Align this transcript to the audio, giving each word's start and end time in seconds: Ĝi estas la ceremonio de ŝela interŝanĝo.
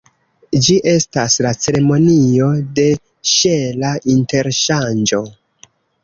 Ĝi 0.67 0.75
estas 0.91 1.33
la 1.45 1.49
ceremonio 1.65 2.47
de 2.79 2.85
ŝela 3.33 3.91
interŝanĝo. 4.13 5.21